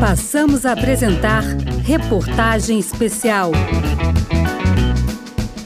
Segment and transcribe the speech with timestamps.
[0.00, 1.42] Passamos a apresentar
[1.82, 3.50] Reportagem Especial.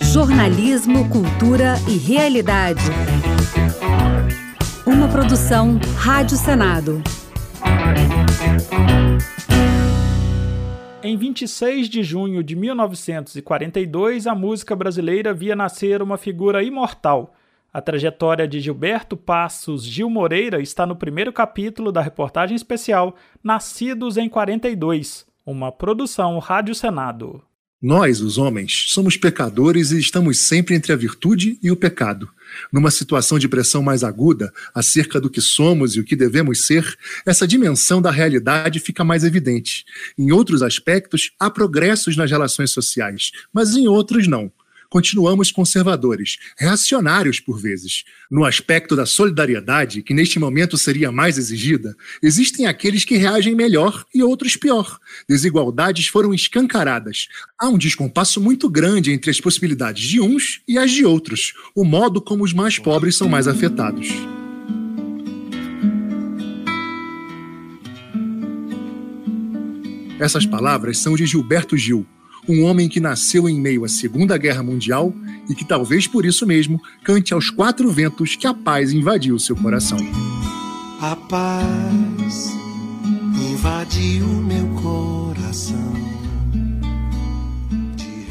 [0.00, 2.80] Jornalismo, Cultura e Realidade.
[4.86, 7.02] Uma produção Rádio Senado.
[11.02, 17.34] Em 26 de junho de 1942, a música brasileira via nascer uma figura imortal.
[17.72, 23.14] A trajetória de Gilberto Passos Gil Moreira está no primeiro capítulo da reportagem especial
[23.44, 27.40] Nascidos em 42, uma produção Rádio Senado.
[27.80, 32.28] Nós, os homens, somos pecadores e estamos sempre entre a virtude e o pecado.
[32.72, 36.84] Numa situação de pressão mais aguda acerca do que somos e o que devemos ser,
[37.24, 39.84] essa dimensão da realidade fica mais evidente.
[40.18, 44.52] Em outros aspectos, há progressos nas relações sociais, mas em outros não
[44.90, 48.04] continuamos conservadores, reacionários por vezes.
[48.30, 54.04] No aspecto da solidariedade, que neste momento seria mais exigida, existem aqueles que reagem melhor
[54.14, 54.98] e outros pior.
[55.28, 57.28] Desigualdades foram escancaradas.
[57.58, 61.84] Há um descompasso muito grande entre as possibilidades de uns e as de outros, o
[61.84, 64.08] modo como os mais pobres são mais afetados.
[70.18, 72.06] Essas palavras são de Gilberto Gil,
[72.50, 75.14] um homem que nasceu em meio à Segunda Guerra Mundial
[75.48, 79.54] e que talvez por isso mesmo cante aos quatro ventos que a paz invadiu seu
[79.54, 79.98] coração.
[81.00, 82.52] A paz
[83.34, 85.90] invadiu meu coração.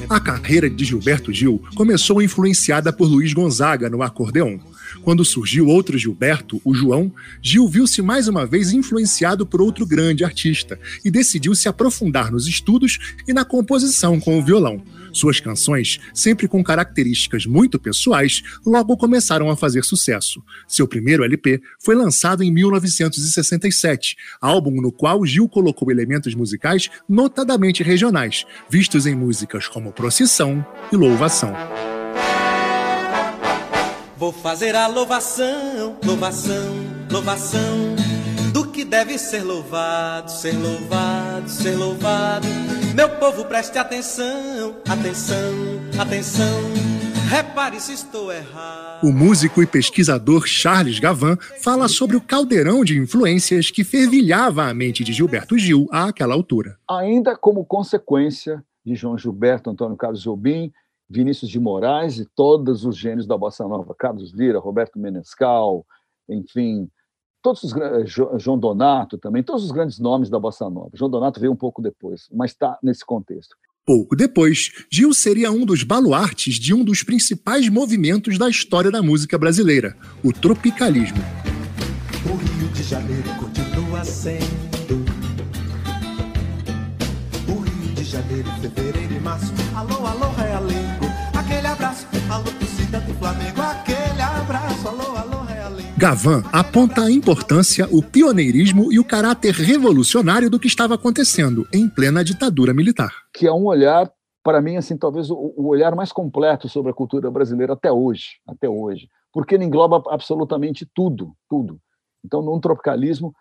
[0.10, 4.58] A carreira de Gilberto Gil começou influenciada por Luiz Gonzaga no acordeon.
[5.02, 10.24] Quando surgiu outro Gilberto, o João, Gil viu-se mais uma vez influenciado por outro grande
[10.24, 14.84] artista e decidiu se aprofundar nos estudos e na composição com o violão.
[15.12, 20.44] Suas canções, sempre com características muito pessoais, logo começaram a fazer sucesso.
[20.68, 27.84] Seu primeiro LP foi lançado em 1967, álbum no qual Gil colocou elementos musicais notadamente
[27.84, 31.54] regionais, vistos em músicas como Procissão e Louvação.
[34.20, 36.76] Vou fazer a louvação, louvação,
[37.10, 37.96] louvação
[38.52, 42.46] do que deve ser louvado, ser louvado, ser louvado.
[42.94, 45.54] Meu povo, preste atenção, atenção,
[45.98, 46.60] atenção.
[47.30, 49.08] Repare se estou errado.
[49.08, 54.74] O músico e pesquisador Charles Gavan fala sobre o caldeirão de influências que fervilhava a
[54.74, 56.78] mente de Gilberto Gil àquela altura.
[56.90, 60.74] Ainda como consequência de João Gilberto Antônio Carlos Jobim
[61.10, 65.86] Vinícius de Moraes e todos os gênios da bossa nova, Carlos Lira, Roberto Menescal,
[66.30, 66.88] enfim,
[67.42, 67.74] todos os
[68.38, 70.92] João Donato também, todos os grandes nomes da bossa nova.
[70.94, 73.56] João Donato veio um pouco depois, mas está nesse contexto.
[73.86, 79.02] Pouco depois, Gil seria um dos baluartes de um dos principais movimentos da história da
[79.02, 81.18] música brasileira, o tropicalismo.
[82.24, 84.69] O Rio de Janeiro continua sendo
[88.10, 89.54] Janeiro, fevereiro e março.
[89.76, 91.10] Alô, alô, realengo
[91.80, 95.98] abraço, alô torcida do Flamengo, aquele abraço, alô, alô, Realengo.
[95.98, 101.88] Gavan aponta a importância, o pioneirismo e o caráter revolucionário do que estava acontecendo em
[101.88, 103.12] plena ditadura militar.
[103.34, 104.12] Que é um olhar,
[104.44, 108.68] para mim, assim, talvez o, olhar mais completo sobre a cultura brasileira até hoje, até
[108.68, 111.80] hoje, porque ele engloba absolutamente tudo, tudo.
[112.26, 113.34] Então, no tropicalismo,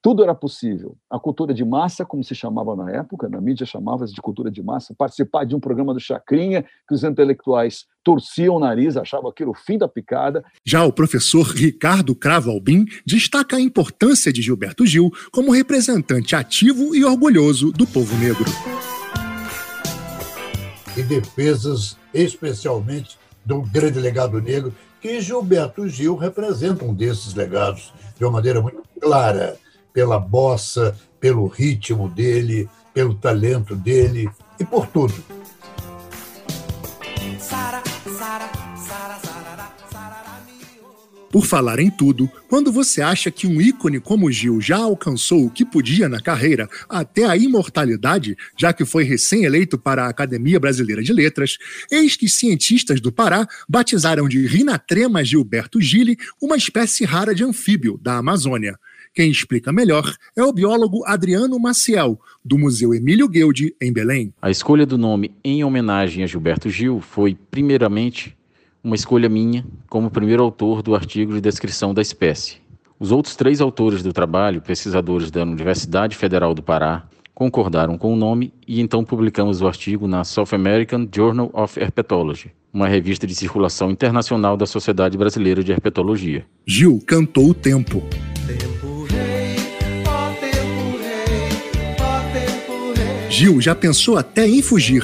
[0.00, 0.96] tudo era possível.
[1.10, 4.62] A cultura de massa, como se chamava na época, na mídia chamava-se de cultura de
[4.62, 9.52] massa, participar de um programa do Chacrinha, que os intelectuais torciam o nariz, achavam aquilo
[9.52, 10.44] o fim da picada.
[10.66, 16.94] Já o professor Ricardo Cravo Albim destaca a importância de Gilberto Gil como representante ativo
[16.94, 18.44] e orgulhoso do povo negro.
[20.96, 28.24] E defesas, especialmente do grande legado negro, que Gilberto Gil representa um desses legados de
[28.24, 29.56] uma maneira muito clara
[29.92, 34.30] pela bossa, pelo ritmo dele, pelo talento dele
[34.60, 35.12] e por tudo.
[41.32, 45.50] Por falar em tudo, quando você acha que um ícone como Gil já alcançou o
[45.50, 51.02] que podia na carreira, até a imortalidade, já que foi recém-eleito para a Academia Brasileira
[51.02, 51.56] de Letras,
[51.90, 57.98] eis que cientistas do Pará batizaram de Rinatrema Gilberto Gili uma espécie rara de anfíbio
[58.02, 58.78] da Amazônia.
[59.14, 64.34] Quem explica melhor é o biólogo Adriano Maciel, do Museu Emílio Guilde, em Belém.
[64.42, 68.36] A escolha do nome em homenagem a Gilberto Gil foi, primeiramente,
[68.82, 72.56] uma escolha minha como primeiro autor do artigo de descrição da espécie.
[72.98, 78.16] Os outros três autores do trabalho, pesquisadores da Universidade Federal do Pará, concordaram com o
[78.16, 83.34] nome e então publicamos o artigo na South American Journal of Herpetology, uma revista de
[83.34, 86.44] circulação internacional da Sociedade Brasileira de Herpetologia.
[86.66, 88.02] Gil cantou o tempo.
[88.46, 89.56] Tempo rei,
[90.06, 90.98] ó tempo
[92.94, 95.02] rei, Gil já pensou até em fugir.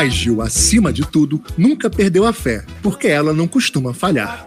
[0.00, 4.46] Mas Gil, acima de tudo, nunca perdeu a fé, porque ela não costuma falhar.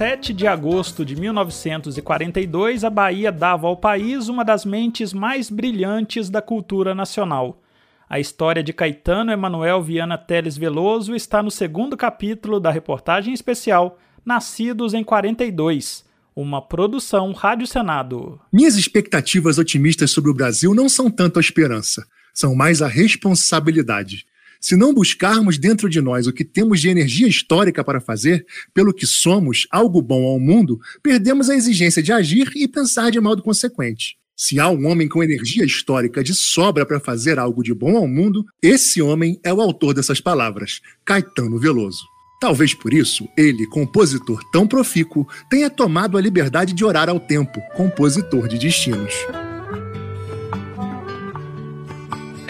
[0.00, 6.30] 7 de agosto de 1942, a Bahia dava ao país uma das mentes mais brilhantes
[6.30, 7.62] da cultura nacional.
[8.08, 13.98] A história de Caetano Emanuel Viana Teles Veloso está no segundo capítulo da reportagem especial
[14.24, 16.02] Nascidos em 42,
[16.34, 18.40] uma produção Rádio Senado.
[18.50, 24.24] Minhas expectativas otimistas sobre o Brasil não são tanto a esperança, são mais a responsabilidade.
[24.60, 28.92] Se não buscarmos dentro de nós o que temos de energia histórica para fazer, pelo
[28.92, 33.42] que somos, algo bom ao mundo, perdemos a exigência de agir e pensar de modo
[33.42, 34.18] consequente.
[34.36, 38.06] Se há um homem com energia histórica de sobra para fazer algo de bom ao
[38.06, 42.04] mundo, esse homem é o autor dessas palavras, Caetano Veloso.
[42.40, 47.60] Talvez por isso, ele, compositor tão profícuo, tenha tomado a liberdade de orar ao tempo,
[47.76, 49.14] compositor de destinos.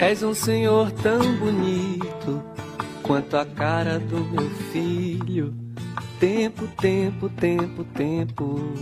[0.01, 2.43] És um senhor tão bonito
[3.03, 5.53] quanto a cara do meu filho.
[6.19, 8.73] Tempo, tempo, tempo, tempo,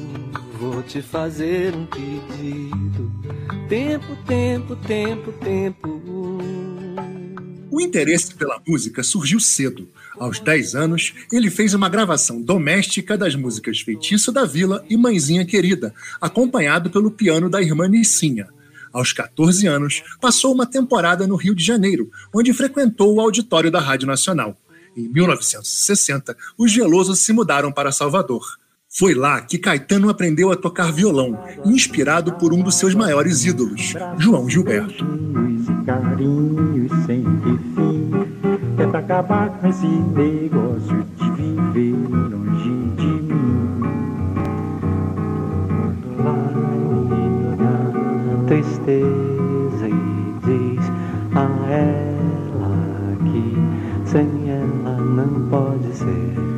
[0.57, 3.11] vou te fazer um pedido.
[3.67, 6.01] Tempo, tempo, tempo, tempo.
[7.69, 9.89] O interesse pela música surgiu cedo.
[10.17, 15.45] Aos 10 anos, ele fez uma gravação doméstica das músicas Feitiço da Vila e Mãezinha
[15.45, 18.47] Querida, acompanhado pelo piano da irmã Nicinha.
[18.91, 23.79] Aos 14 anos, passou uma temporada no Rio de Janeiro, onde frequentou o auditório da
[23.79, 24.57] Rádio Nacional.
[24.95, 28.43] Em 1960, os Veloso se mudaram para Salvador.
[28.91, 33.93] Foi lá que Caetano aprendeu a tocar violão, inspirado por um dos seus maiores ídolos,
[34.17, 35.05] João Gilberto.
[38.79, 43.18] É pra acabar com esse negócio de viver longe de
[48.89, 49.93] tristeza e
[50.45, 50.85] diz
[51.35, 56.49] a ela que sem ela não pode ser.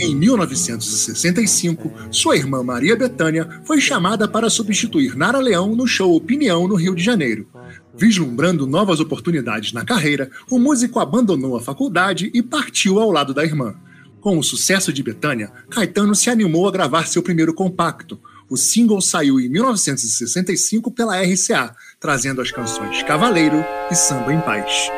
[0.00, 6.68] Em 1965, sua irmã Maria Bethânia foi chamada para substituir Nara Leão no show Opinião
[6.68, 7.48] no Rio de Janeiro.
[7.96, 13.44] Vislumbrando novas oportunidades na carreira, o músico abandonou a faculdade e partiu ao lado da
[13.44, 13.74] irmã.
[14.20, 19.00] Com o sucesso de Bethânia, Caetano se animou a gravar seu primeiro compacto, o single
[19.00, 24.90] saiu em 1965 pela RCA, trazendo as canções Cavaleiro e Samba em Paz.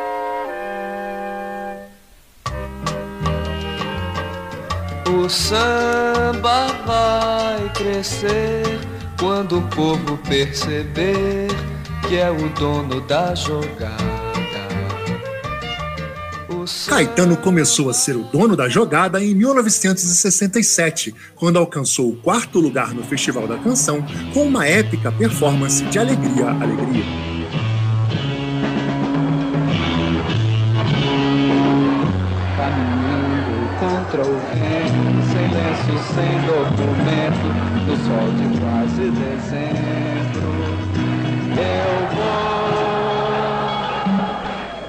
[5.09, 8.63] O samba vai crescer
[9.19, 11.49] quando o povo perceber
[12.09, 14.10] que é o dono da jogada.
[16.89, 22.95] Caetano começou a ser o dono da jogada em 1967, quando alcançou o quarto lugar
[22.95, 27.05] no Festival da Canção com uma épica performance de Alegria, Alegria.
[33.79, 37.49] Contra o vento, sem lenço, sem documento,
[37.87, 40.51] no sol de quase dezembro,
[41.57, 42.60] eu vou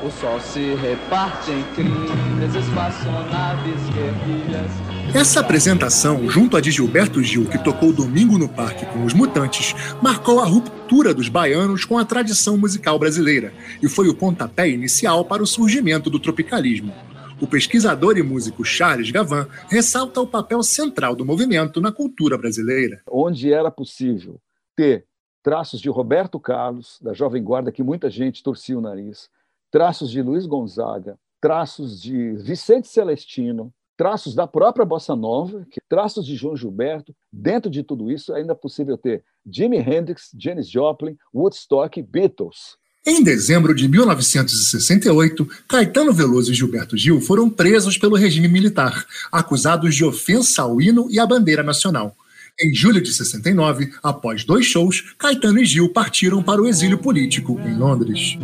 [0.09, 4.71] sol se reparte em crimes, espaçonaves, guerrilhas.
[5.13, 9.75] Essa apresentação, junto a de Gilberto Gil, que tocou domingo no parque com os Mutantes,
[10.01, 13.53] marcou a ruptura dos baianos com a tradição musical brasileira
[13.83, 16.93] e foi o pontapé inicial para o surgimento do tropicalismo.
[17.41, 23.01] O pesquisador e músico Charles Gavan ressalta o papel central do movimento na cultura brasileira.
[23.09, 24.39] Onde era possível
[24.75, 25.05] ter
[25.43, 29.29] traços de Roberto Carlos, da Jovem Guarda, que muita gente torcia o nariz,
[29.71, 36.35] traços de Luiz Gonzaga, traços de Vicente Celestino, traços da própria Bossa Nova, traços de
[36.35, 37.15] João Gilberto.
[37.31, 42.77] Dentro de tudo isso, ainda é possível ter Jimi Hendrix, Janis Joplin, Woodstock Beatles.
[43.05, 49.95] Em dezembro de 1968, Caetano Veloso e Gilberto Gil foram presos pelo regime militar, acusados
[49.95, 52.15] de ofensa ao hino e à bandeira nacional.
[52.59, 57.59] Em julho de 69, após dois shows, Caetano e Gil partiram para o exílio político
[57.61, 58.37] em Londres.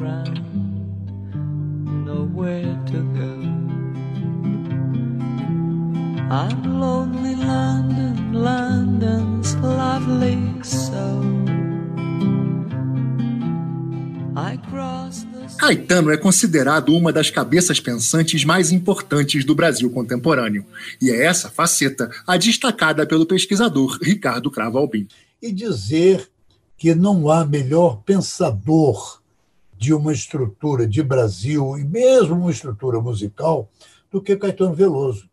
[6.29, 10.97] I'm lonely London, London's lovely so.
[15.57, 20.65] Caetano é considerado uma das cabeças pensantes mais importantes do Brasil contemporâneo,
[21.01, 25.07] e é essa faceta a destacada pelo pesquisador Ricardo Cravo Albim.
[25.41, 26.29] E dizer
[26.77, 29.21] que não há melhor pensador
[29.77, 33.71] de uma estrutura de Brasil e mesmo uma estrutura musical
[34.11, 35.29] do que Caetano Veloso.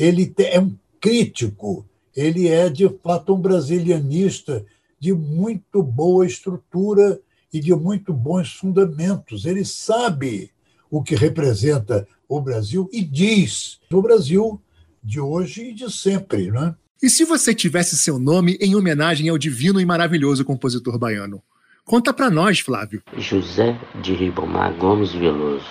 [0.00, 4.64] Ele é um crítico, ele é de fato um brasilianista
[4.98, 7.20] de muito boa estrutura
[7.52, 9.44] e de muito bons fundamentos.
[9.44, 10.50] Ele sabe
[10.90, 14.58] o que representa o Brasil e diz o Brasil
[15.04, 16.74] de hoje e de sempre, não é?
[17.02, 21.42] E se você tivesse seu nome em homenagem ao divino e maravilhoso compositor baiano?
[21.84, 23.02] Conta para nós, Flávio.
[23.18, 25.66] José de Ribamar Gomes Veloso.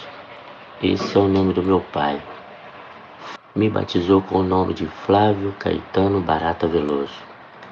[0.83, 2.23] Esse é o nome do meu pai.
[3.55, 7.13] Me batizou com o nome de Flávio Caetano Barata Veloso.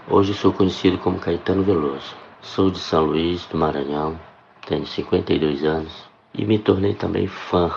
[0.09, 2.15] Hoje sou conhecido como Caetano Veloso.
[2.41, 4.19] Sou de São Luís, do Maranhão,
[4.67, 5.91] tenho 52 anos
[6.33, 7.71] e me tornei também fã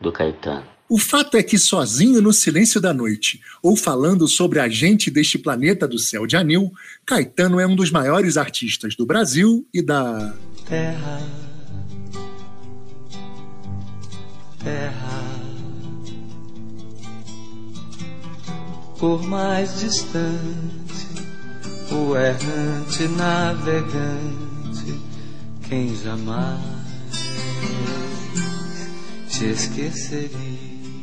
[0.00, 0.64] do Caetano.
[0.88, 5.38] O fato é que, sozinho no silêncio da noite, ou falando sobre a gente deste
[5.38, 6.72] planeta do céu de anil,
[7.04, 10.34] Caetano é um dos maiores artistas do Brasil e da.
[10.66, 11.18] Terra.
[11.18, 11.47] Terra.
[19.08, 21.06] Por mais distante
[21.90, 25.00] o errante navegante,
[25.66, 26.60] quem jamais
[29.30, 30.28] te esqueceria.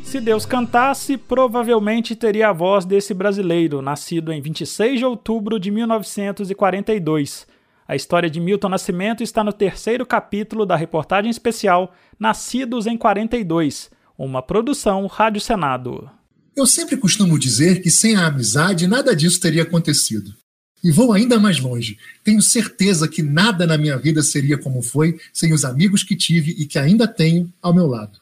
[0.04, 5.72] Se Deus cantasse, provavelmente teria a voz desse brasileiro, nascido em 26 de outubro de
[5.72, 7.44] 1942.
[7.88, 13.90] A história de Milton Nascimento está no terceiro capítulo da reportagem especial Nascidos em 42,
[14.16, 16.08] uma produção Rádio Senado.
[16.56, 20.34] Eu sempre costumo dizer que sem a amizade nada disso teria acontecido.
[20.82, 21.98] E vou ainda mais longe.
[22.24, 26.52] Tenho certeza que nada na minha vida seria como foi sem os amigos que tive
[26.52, 28.18] e que ainda tenho ao meu lado.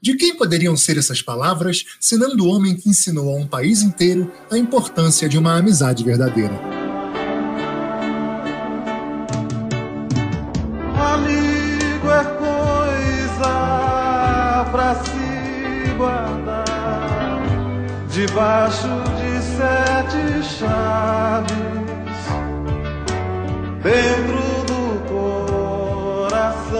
[0.00, 4.32] De quem poderiam ser essas palavras, senão do homem que ensinou a um país inteiro
[4.48, 6.75] a importância de uma amizade verdadeira?
[18.36, 21.56] Debaixo de sete chaves
[23.82, 24.82] dentro do
[26.28, 26.76] coração.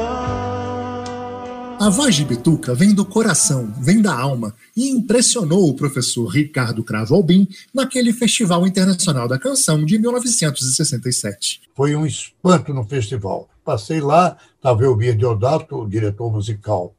[1.81, 6.85] A voz de Bituca vem do coração, vem da alma e impressionou o professor Ricardo
[6.85, 11.63] Cravo Albim naquele Festival Internacional da Canção de 1967.
[11.75, 13.49] Foi um espanto no festival.
[13.65, 16.95] Passei lá, estava o Bia Deodato, o diretor musical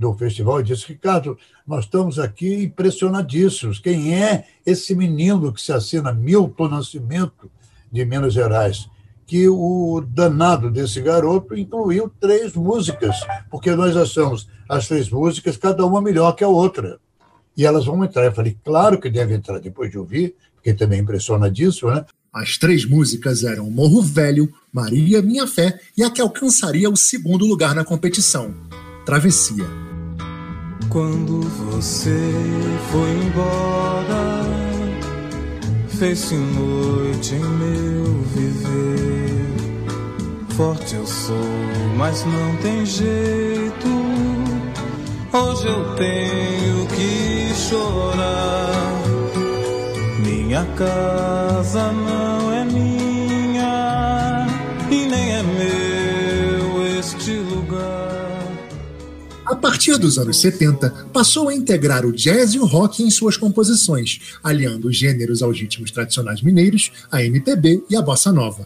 [0.00, 3.78] do festival, e disse: Ricardo, nós estamos aqui impressionadíssimos.
[3.78, 7.50] Quem é esse menino que se assina Milton Nascimento
[7.92, 8.88] de Minas Gerais?
[9.26, 13.14] que o danado desse garoto incluiu três músicas,
[13.48, 16.98] porque nós achamos as três músicas, cada uma melhor que a outra.
[17.56, 18.24] E elas vão entrar.
[18.24, 22.04] Eu falei, claro que deve entrar depois de ouvir, porque também impressiona disso, né?
[22.32, 27.46] As três músicas eram Morro Velho, Maria Minha Fé e a que alcançaria o segundo
[27.46, 28.52] lugar na competição,
[29.06, 29.89] Travessia.
[30.88, 32.32] Quando você
[32.90, 34.42] foi embora,
[35.88, 39.50] fez-se noite em meu viver.
[40.56, 41.36] Forte eu sou,
[41.96, 43.88] mas não tem jeito.
[45.32, 49.02] Hoje eu tenho que chorar.
[50.24, 52.49] Minha casa não
[59.50, 63.36] A partir dos anos 70, passou a integrar o jazz e o rock em suas
[63.36, 68.64] composições, aliando os gêneros aos ritmos tradicionais mineiros, a MPB e a bossa nova.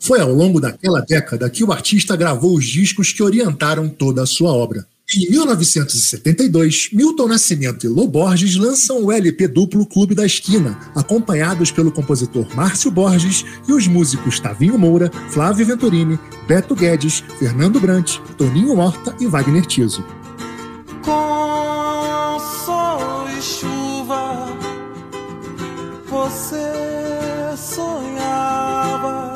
[0.00, 4.26] Foi ao longo daquela década que o artista gravou os discos que orientaram toda a
[4.26, 4.86] sua obra.
[5.12, 11.70] Em 1972, Milton Nascimento e Lô Borges lançam o LP duplo Clube da Esquina, acompanhados
[11.70, 16.18] pelo compositor Márcio Borges e os músicos Tavinho Moura, Flávio Venturini,
[16.48, 20.02] Beto Guedes, Fernando Brant, Toninho Horta e Wagner Tiso.
[21.04, 24.56] Com sol e chuva,
[26.08, 29.34] você sonhava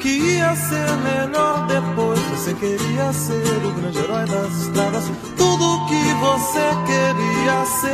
[0.00, 2.09] que ia ser melhor depois.
[2.40, 5.04] Você queria ser o grande herói das estradas,
[5.36, 7.90] tudo que você queria ser.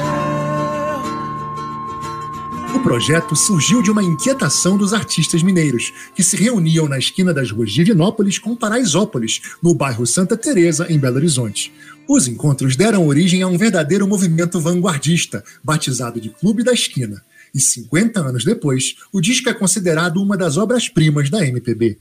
[2.76, 7.50] O projeto surgiu de uma inquietação dos artistas mineiros, que se reuniam na esquina das
[7.50, 11.72] ruas Divinópolis com Paraisópolis, no bairro Santa Teresa, em Belo Horizonte.
[12.08, 17.20] Os encontros deram origem a um verdadeiro movimento vanguardista, batizado de Clube da Esquina.
[17.52, 21.98] E 50 anos depois, o disco é considerado uma das obras-primas da MPB.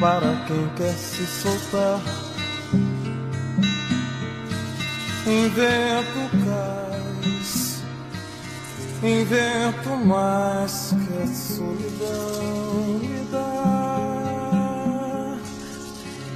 [0.00, 2.00] Para quem quer se soltar.
[5.26, 7.82] Invento cais,
[9.02, 14.58] invento mais que a solidão me dá.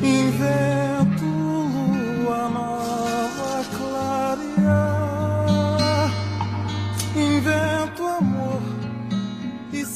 [0.02, 3.01] Invento lua nova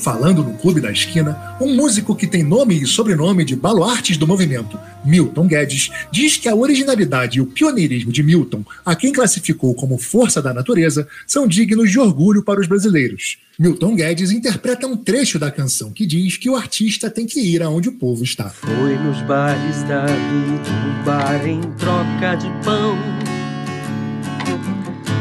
[0.07, 4.25] Falando no Clube da Esquina, um músico que tem nome e sobrenome de baluartes do
[4.25, 9.75] movimento, Milton Guedes, diz que a originalidade e o pioneirismo de Milton, a quem classificou
[9.75, 13.39] como força da natureza, são dignos de orgulho para os brasileiros.
[13.59, 17.61] Milton Guedes interpreta um trecho da canção que diz que o artista tem que ir
[17.61, 18.51] aonde o povo está.
[18.51, 22.97] Foi nos bares da vida, bar em troca de pão,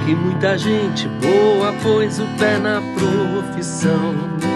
[0.06, 4.55] que muita gente boa pôs o pé na profissão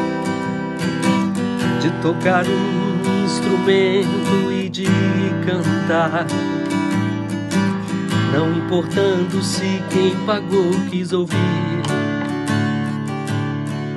[1.79, 4.85] de tocar um instrumento e de
[5.45, 6.27] cantar.
[8.33, 11.37] Não importando se quem pagou quis ouvir.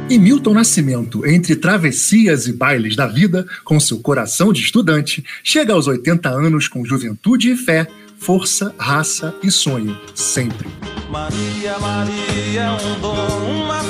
[0.08, 5.72] E Milton Nascimento, entre travessias e bailes da vida, com seu coração de estudante, chega
[5.72, 10.68] aos 80 anos com juventude e fé, força, raça e sonho, sempre.
[11.10, 13.82] Maria, Maria, um dom, uma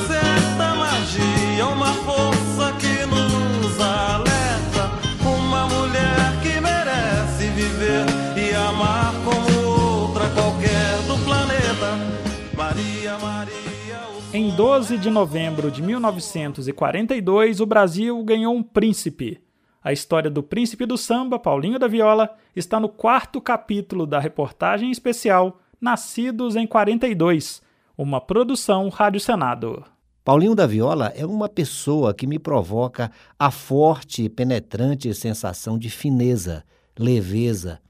[14.64, 19.42] 12 de novembro de 1942, o Brasil ganhou um príncipe.
[19.82, 24.92] A história do príncipe do samba, Paulinho da Viola, está no quarto capítulo da reportagem
[24.92, 27.60] especial Nascidos em 42,
[27.98, 29.82] uma produção Rádio Senado.
[30.24, 35.90] Paulinho da Viola é uma pessoa que me provoca a forte e penetrante sensação de
[35.90, 36.62] fineza,
[36.96, 37.80] leveza,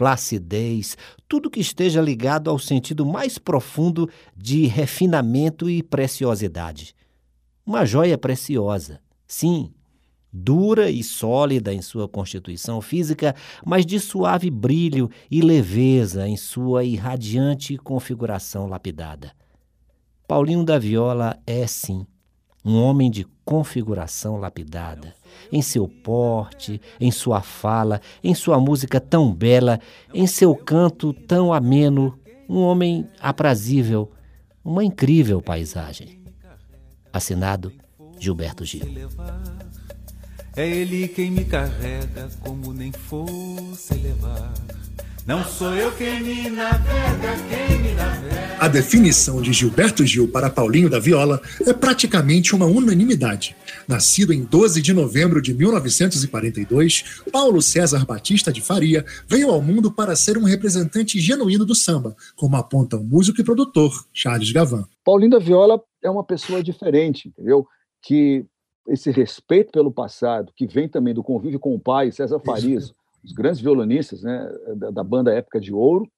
[0.00, 0.96] placidez,
[1.28, 6.94] tudo que esteja ligado ao sentido mais profundo de refinamento e preciosidade.
[7.66, 9.70] Uma joia preciosa, sim,
[10.32, 16.82] dura e sólida em sua constituição física, mas de suave brilho e leveza em sua
[16.82, 19.32] irradiante configuração lapidada.
[20.26, 22.06] Paulinho da Viola é, sim,
[22.64, 25.14] um homem de configuração lapidada,
[25.50, 29.80] em seu porte, em sua fala, em sua música tão bela,
[30.12, 32.18] em seu canto tão ameno,
[32.48, 34.10] um homem aprazível,
[34.64, 36.20] uma incrível paisagem.
[37.12, 37.72] Assinado
[38.18, 38.82] Gilberto Gil.
[40.56, 44.52] É ele quem me carrega como nem fosse levar.
[45.26, 48.56] Não sou eu quem me navega, quem me navega.
[48.58, 53.54] A definição de Gilberto Gil para Paulinho da Viola é praticamente uma unanimidade.
[53.86, 59.92] Nascido em 12 de novembro de 1942, Paulo César Batista de Faria veio ao mundo
[59.92, 64.84] para ser um representante genuíno do samba, como aponta o músico e produtor Charles Gavan.
[65.04, 67.66] Paulinho da Viola é uma pessoa diferente, entendeu?
[68.02, 68.44] Que
[68.88, 72.99] esse respeito pelo passado, que vem também do convívio com o pai, César Farias, Isso.
[73.24, 76.08] Os grandes violonistas né, da, da, banda Época de Ouro,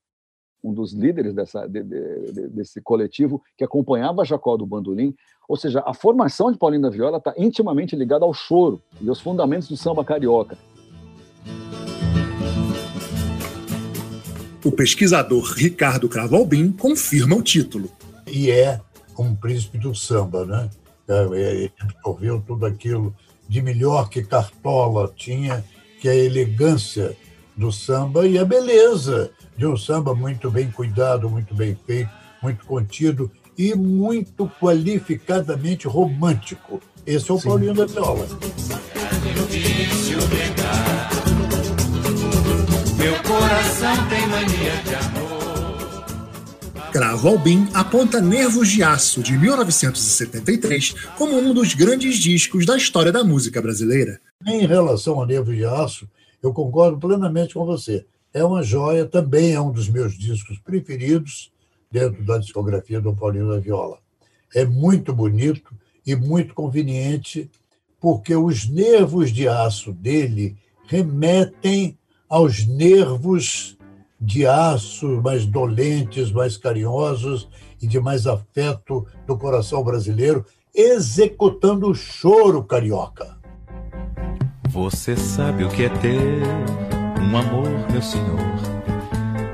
[0.63, 5.15] um dos líderes dessa, de, de, desse coletivo que acompanhava Jacó do Bandolim.
[5.49, 9.21] Ou seja, a formação de Paulinho da Viola está intimamente ligada ao choro e aos
[9.21, 10.57] fundamentos do samba carioca.
[14.65, 17.91] O pesquisador Ricardo Cravalbim confirma o título.
[18.29, 18.81] E é
[19.19, 20.71] um príncipe do samba, né?
[21.09, 23.15] Ele absorveu tudo aquilo
[23.49, 25.65] de melhor que Cartola tinha,
[26.03, 27.17] que é a elegância
[27.57, 32.11] do samba e a beleza de um samba muito bem cuidado, muito bem feito,
[32.43, 36.81] muito contido e muito qualificadamente romântico.
[37.07, 37.49] Esse é o Sim.
[37.49, 38.27] Paulinho da Viola.
[42.97, 45.33] Meu coração tem mania de amor.
[46.91, 53.13] Cravo Albim aponta Nervos de Aço, de 1973, como um dos grandes discos da história
[53.13, 54.21] da música brasileira.
[54.47, 56.09] Em relação a Nervos de Aço,
[56.43, 58.05] eu concordo plenamente com você.
[58.35, 61.53] É uma joia, também é um dos meus discos preferidos
[61.91, 63.99] dentro da discografia do Paulinho da Viola.
[64.55, 65.73] É muito bonito
[66.05, 67.51] e muito conveniente,
[68.01, 71.97] porque os nervos de aço dele remetem
[72.29, 73.77] aos nervos
[74.21, 77.49] de aço, mais dolentes, mais carinhosos
[77.81, 83.42] e de mais afeto do coração brasileiro, executando o choro carioca.
[84.73, 86.41] Você sabe o que é ter
[87.21, 88.39] um amor, meu senhor,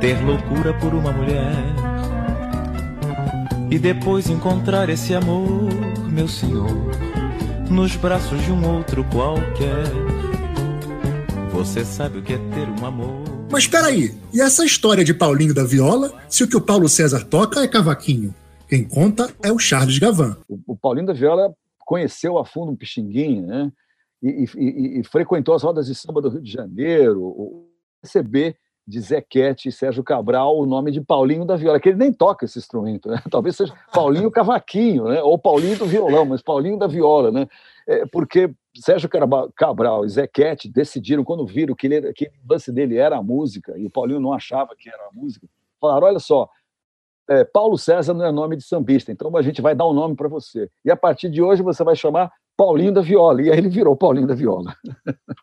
[0.00, 1.56] ter loucura por uma mulher
[3.68, 5.68] e depois encontrar esse amor,
[6.08, 6.70] meu senhor,
[7.68, 9.86] nos braços de um outro qualquer
[11.50, 13.24] Você sabe o que é ter um amor.
[13.50, 17.24] Mas peraí, e essa história de Paulinho da Viola, se o que o Paulo César
[17.24, 18.32] toca é cavaquinho?
[18.68, 20.36] Quem conta é o Charles Gavan.
[20.48, 23.72] O, o Paulinho da Viola conheceu a fundo um Pixinguinha, né?
[24.22, 27.68] E, e, e, frequentou as rodas de samba do Rio de Janeiro,
[28.02, 28.56] CB
[28.88, 32.46] de Zequete e Sérgio Cabral o nome de Paulinho da Viola, que ele nem toca
[32.46, 33.22] esse instrumento, né?
[33.30, 35.22] Talvez seja Paulinho Cavaquinho, né?
[35.22, 37.46] Ou Paulinho do violão, mas Paulinho da Viola, né?
[37.86, 39.08] É porque Sérgio
[39.54, 43.76] Cabral e Zequete decidiram, quando viram que, ele, que o lance dele era a música,
[43.76, 45.46] e o Paulinho não achava que era a música,
[45.78, 46.48] falaram: olha só,
[47.28, 50.16] é, Paulo César não é nome de sambista, então a gente vai dar um nome
[50.16, 50.70] para você.
[50.82, 53.40] E a partir de hoje você vai chamar Paulinho da Viola.
[53.40, 54.74] E aí ele virou Paulinho da Viola.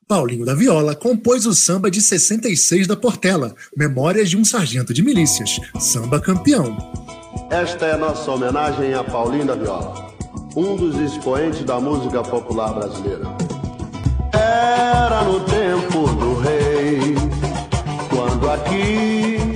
[0.06, 5.02] Paulinho da Viola compôs o samba de 66 da Portela, Memórias de um Sargento de
[5.02, 6.76] Milícias, samba campeão.
[7.50, 10.14] Esta é a nossa homenagem a Paulinho da Viola,
[10.58, 13.24] um dos expoentes da música popular brasileira.
[14.34, 17.16] Era no tempo do rei,
[18.10, 19.55] quando aqui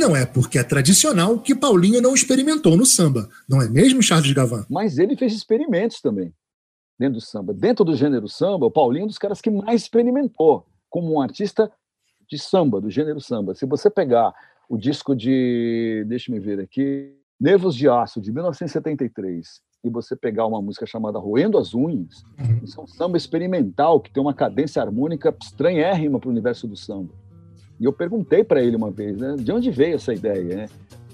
[0.00, 4.32] não é porque é tradicional que Paulinho não experimentou no samba, não é mesmo, Charles
[4.32, 4.66] Gavan?
[4.68, 6.32] Mas ele fez experimentos também
[6.98, 7.54] dentro do samba.
[7.54, 11.20] Dentro do gênero samba, o Paulinho é um dos caras que mais experimentou como um
[11.20, 11.70] artista
[12.28, 13.54] de samba, do gênero samba.
[13.54, 14.34] Se você pegar
[14.68, 20.46] o disco de, deixa me ver aqui, Nervos de Aço, de 1973, e você pegar
[20.46, 22.60] uma música chamada Roendo as Unhas, uhum.
[22.62, 26.76] isso é um samba experimental que tem uma cadência harmônica estranhérrima para o universo do
[26.76, 27.14] samba.
[27.80, 30.66] E eu perguntei para ele uma vez, né, de onde veio essa ideia, né?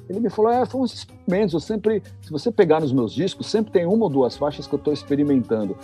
[0.09, 3.47] Ele me falou, é, foram uns experimentos, eu sempre, se você pegar nos meus discos,
[3.47, 5.77] sempre tem uma ou duas faixas que eu estou experimentando.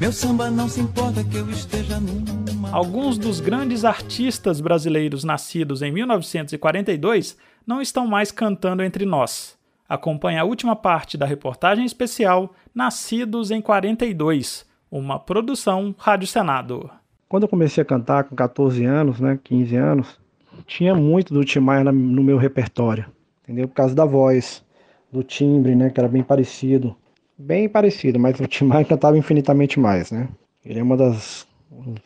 [0.00, 2.70] Meu samba não se importa que eu esteja numa...
[2.70, 9.59] Alguns dos grandes artistas brasileiros nascidos em 1942 não estão mais cantando entre nós.
[9.90, 16.88] Acompanhe a última parte da reportagem especial Nascidos em 42, uma produção Rádio Senado.
[17.28, 20.20] Quando eu comecei a cantar com 14 anos, né, 15 anos,
[20.64, 23.06] tinha muito do Tim Maia no meu repertório,
[23.42, 23.66] entendeu?
[23.66, 24.64] Por causa da voz,
[25.10, 26.94] do timbre, né, que era bem parecido.
[27.36, 30.28] Bem parecido, mas o Tim Maia cantava infinitamente mais, né?
[30.64, 31.48] Ele é uma das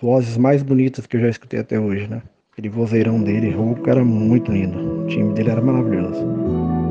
[0.00, 2.22] vozes mais bonitas que eu já escutei até hoje, né?
[2.50, 5.02] Aquele vozeirão dele, rouco, era muito lindo.
[5.02, 6.83] O time dele era maravilhoso.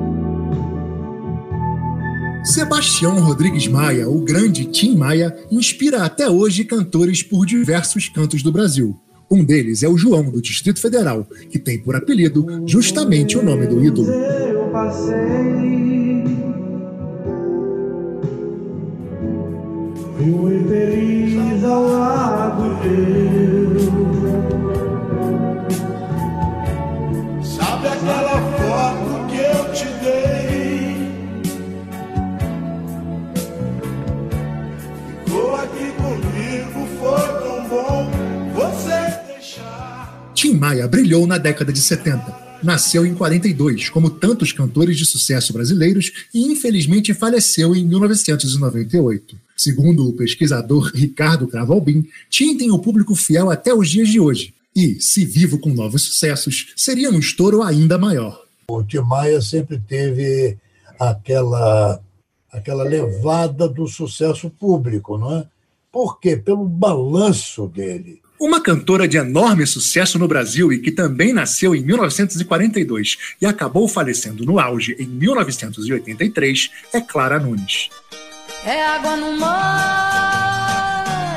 [2.43, 8.51] Sebastião Rodrigues Maia, o grande Tim Maia, inspira até hoje cantores por diversos cantos do
[8.51, 8.99] Brasil.
[9.31, 13.65] Um deles é o João, do Distrito Federal, que tem por apelido justamente o nome
[13.65, 14.09] do ídolo.
[14.11, 15.13] Eu passei,
[20.17, 23.63] fui feliz ao lado teu.
[27.41, 28.52] Sabe aquela
[40.63, 42.61] Maia brilhou na década de 70.
[42.63, 49.35] Nasceu em 42, como tantos cantores de sucesso brasileiros, e infelizmente faleceu em 1998.
[49.57, 54.53] Segundo o pesquisador Ricardo Cravalbin, Tim tem o público fiel até os dias de hoje.
[54.73, 58.41] E, se vivo com novos sucessos, seria um estouro ainda maior.
[58.69, 60.57] O Tim Maia sempre teve
[60.97, 61.99] aquela,
[62.49, 65.45] aquela levada do sucesso público, não é?
[65.91, 66.37] Por quê?
[66.37, 68.22] Pelo balanço dele.
[68.43, 73.87] Uma cantora de enorme sucesso no Brasil e que também nasceu em 1942 e acabou
[73.87, 77.87] falecendo no auge em 1983 é Clara Nunes.
[78.65, 80.59] É água no mar,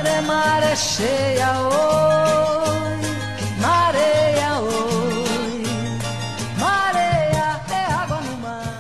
[0.05, 2.56] é maré cheia, oi,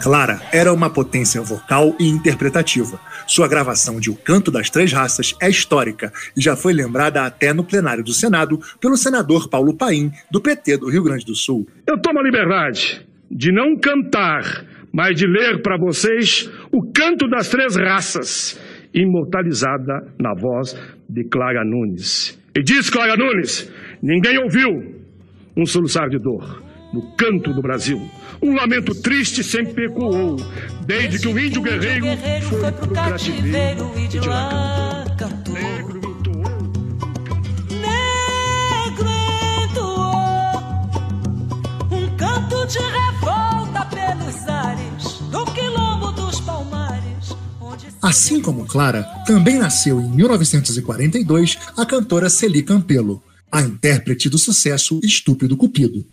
[0.06, 5.34] Clara era uma potência vocal e interpretativa sua gravação de O Canto das Três Raças
[5.42, 10.12] é histórica e já foi lembrada até no plenário do Senado pelo senador Paulo Paim,
[10.30, 11.66] do PT do Rio Grande do Sul.
[11.84, 14.44] Eu tomo a liberdade de não cantar,
[14.92, 18.60] mas de ler para vocês O Canto das Três Raças,
[18.94, 20.76] imortalizada na voz
[21.10, 22.40] de Clara Nunes.
[22.54, 23.68] E diz Clara Nunes:
[24.00, 25.02] ninguém ouviu
[25.56, 28.08] um soluçar de dor no canto do Brasil.
[28.42, 30.36] Um lamento triste sempre ecoou,
[30.84, 32.06] desde que o índio guerreiro,
[32.48, 35.54] foi pro cativeiro e de lá cantou.
[35.54, 36.42] Negro entoou.
[37.70, 39.08] Negro
[39.64, 40.26] entoou
[41.90, 47.36] um canto de revolta pelos ares do quilombo dos palmares.
[48.02, 55.00] Assim como Clara, também nasceu em 1942 a cantora Celi Campelo, a intérprete do sucesso
[55.02, 56.04] Estúpido Cupido.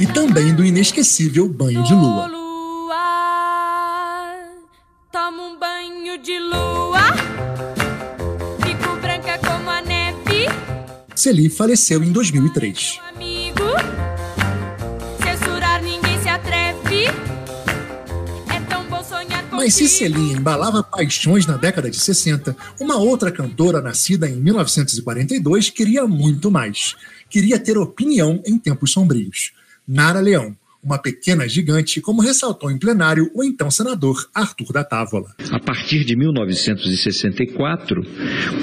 [0.00, 2.26] E também do inesquecível Banho de Lua.
[2.26, 2.96] Lua,
[5.12, 7.02] tomo um banho de lua.
[8.64, 10.46] Fico branca como a neve.
[11.14, 12.98] Celi faleceu em 2003.
[13.10, 13.60] Amigo,
[15.22, 17.04] censurar ninguém se atreve.
[18.48, 24.36] É Mas se Celine embalava paixões na década de 60, uma outra cantora nascida em
[24.36, 26.96] 1942 queria muito mais.
[27.30, 29.52] Queria ter opinião em tempos sombrios.
[29.86, 35.34] Nara Leão, uma pequena gigante, como ressaltou em plenário o então senador Arthur da Távola.
[35.52, 38.02] a partir de 1964,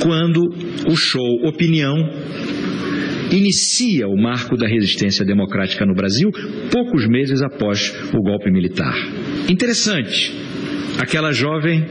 [0.02, 0.50] quando
[0.92, 1.96] o show Opinião
[3.32, 6.30] inicia o marco da resistência democrática no Brasil,
[6.72, 8.96] poucos meses após o golpe militar.
[9.50, 10.34] Interessante,
[11.00, 11.86] aquela jovem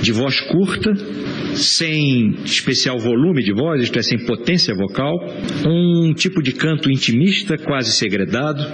[0.00, 0.94] de voz curta,
[1.54, 5.12] sem especial volume de voz, isto é, sem potência vocal,
[5.66, 8.64] um tipo de canto intimista, quase segredado,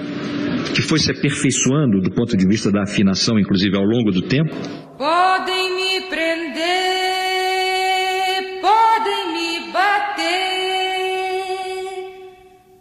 [0.74, 4.54] que foi se aperfeiçoando do ponto de vista da afinação, inclusive ao longo do tempo.
[4.98, 6.64] Podem me prender,
[8.60, 10.24] podem me bater,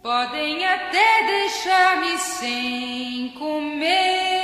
[0.02, 4.43] podem até deixar-me sem comer,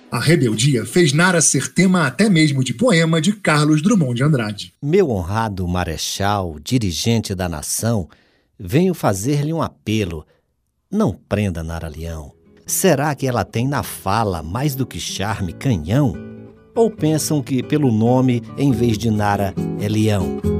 [0.09, 4.73] A rebeldia fez Nara ser tema até mesmo de poema de Carlos Drummond de Andrade.
[4.81, 8.09] Meu honrado marechal, dirigente da nação,
[8.59, 10.25] venho fazer-lhe um apelo.
[10.89, 12.33] Não prenda Nara Leão.
[12.65, 16.15] Será que ela tem na fala mais do que charme canhão?
[16.73, 20.56] Ou pensam que pelo nome, em vez de Nara, é Leão?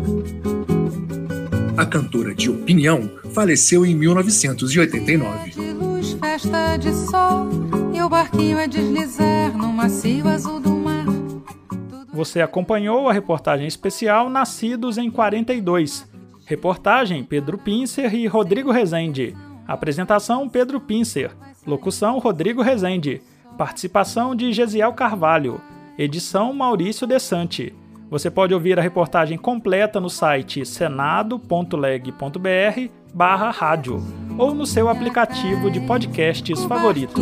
[1.78, 5.62] A cantora de opinião faleceu em 1989.
[5.74, 7.48] Luz, festa de sol,
[7.94, 11.06] e o barquinho a deslizar no macio azul do mar.
[12.12, 16.10] Você acompanhou a reportagem especial Nascidos em 42.
[16.48, 19.38] Reportagem Pedro Pincer e Rodrigo Rezende.
[19.68, 21.30] Apresentação Pedro Pincer.
[21.64, 23.22] Locução Rodrigo Rezende.
[23.56, 25.62] Participação de Gesiel Carvalho.
[25.96, 27.72] Edição Maurício Desante.
[28.10, 32.10] Você pode ouvir a reportagem completa no site senado.leg.br
[33.14, 34.02] barra rádio
[34.38, 37.22] ou no seu aplicativo de podcasts favorito.